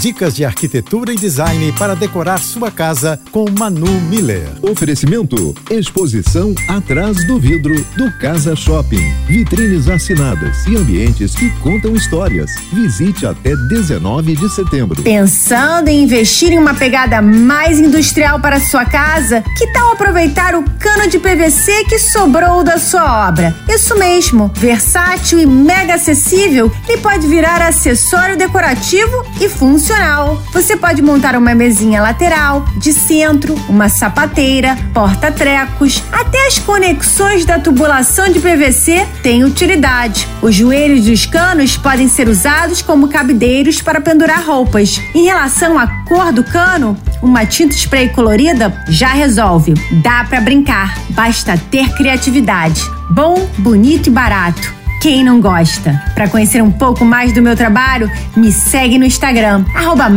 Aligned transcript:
Dicas 0.00 0.34
de 0.34 0.44
arquitetura 0.44 1.12
e 1.12 1.16
design 1.16 1.72
para 1.78 1.94
decorar 1.94 2.38
sua 2.38 2.70
casa 2.70 3.18
com 3.30 3.46
Manu 3.58 4.00
Miller. 4.02 4.48
Oferecimento: 4.62 5.54
exposição 5.70 6.54
atrás 6.68 7.24
do 7.26 7.38
vidro 7.38 7.74
do 7.96 8.10
Casa 8.18 8.54
Shopping. 8.56 9.12
Vitrines 9.26 9.88
assinadas 9.88 10.66
e 10.66 10.76
ambientes 10.76 11.34
que 11.34 11.48
contam 11.60 11.94
histórias. 11.94 12.50
Visite 12.72 13.24
até 13.24 13.56
19 13.56 14.36
de 14.36 14.48
setembro. 14.50 15.02
Pensando 15.02 15.88
em 15.88 16.02
investir 16.02 16.52
em 16.52 16.58
uma 16.58 16.74
pegada 16.74 17.22
mais 17.22 17.78
industrial 17.78 18.40
para 18.40 18.60
sua 18.60 18.84
casa? 18.84 19.42
Que 19.56 19.72
tal 19.72 19.92
aproveitar 19.92 20.54
o 20.54 20.64
cano 20.78 21.08
de 21.08 21.18
PVC 21.18 21.84
que 21.84 21.98
sobrou 21.98 22.62
da 22.62 22.78
sua 22.78 23.28
obra? 23.28 23.54
Isso 23.68 23.96
mesmo, 23.98 24.50
versátil 24.54 25.38
e 25.38 25.46
mega 25.46 25.94
acessível, 25.94 26.70
ele 26.88 27.00
pode 27.00 27.26
virar 27.26 27.62
acessório 27.62 28.36
decorativo 28.36 29.24
e 29.40 29.48
funcional 29.48 29.83
funcional. 29.84 30.42
Você 30.50 30.78
pode 30.78 31.02
montar 31.02 31.36
uma 31.36 31.54
mesinha 31.54 32.00
lateral, 32.00 32.64
de 32.78 32.90
centro, 32.90 33.54
uma 33.68 33.90
sapateira, 33.90 34.78
porta-trecos, 34.94 36.02
até 36.10 36.46
as 36.46 36.58
conexões 36.58 37.44
da 37.44 37.58
tubulação 37.58 38.32
de 38.32 38.40
PVC 38.40 39.06
têm 39.22 39.44
utilidade. 39.44 40.26
Os 40.40 40.54
joelhos 40.54 41.04
dos 41.04 41.26
canos 41.26 41.76
podem 41.76 42.08
ser 42.08 42.28
usados 42.28 42.80
como 42.80 43.08
cabideiros 43.08 43.82
para 43.82 44.00
pendurar 44.00 44.42
roupas. 44.42 44.98
Em 45.14 45.24
relação 45.26 45.78
à 45.78 45.86
cor 46.04 46.32
do 46.32 46.42
cano, 46.42 46.96
uma 47.20 47.44
tinta 47.44 47.74
spray 47.74 48.08
colorida 48.08 48.72
já 48.88 49.08
resolve. 49.08 49.74
Dá 50.02 50.24
para 50.24 50.40
brincar, 50.40 50.98
basta 51.10 51.58
ter 51.70 51.90
criatividade. 51.94 52.80
Bom, 53.10 53.46
bonito 53.58 54.06
e 54.06 54.10
barato. 54.10 54.83
Quem 55.04 55.22
não 55.22 55.38
gosta? 55.38 56.02
Para 56.14 56.30
conhecer 56.30 56.62
um 56.62 56.72
pouco 56.72 57.04
mais 57.04 57.30
do 57.34 57.42
meu 57.42 57.54
trabalho, 57.54 58.10
me 58.34 58.50
segue 58.50 58.96
no 58.96 59.04
Instagram, 59.04 59.62
arroba 59.74 60.08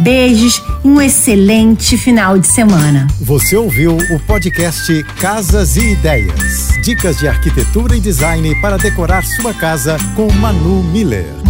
Beijos 0.00 0.60
e 0.84 0.88
um 0.88 1.00
excelente 1.00 1.96
final 1.96 2.36
de 2.36 2.48
semana. 2.48 3.06
Você 3.20 3.56
ouviu 3.56 3.96
o 3.96 4.18
podcast 4.26 5.04
Casas 5.20 5.76
e 5.76 5.92
Ideias. 5.92 6.70
Dicas 6.82 7.18
de 7.18 7.28
arquitetura 7.28 7.96
e 7.96 8.00
design 8.00 8.60
para 8.60 8.76
decorar 8.76 9.24
sua 9.24 9.54
casa 9.54 9.96
com 10.16 10.28
Manu 10.32 10.82
Miller. 10.82 11.45